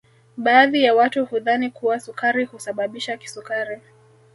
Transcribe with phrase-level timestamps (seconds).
[0.37, 3.81] Baadhi ya watu hudhani kuwa sukari husababisha kisukari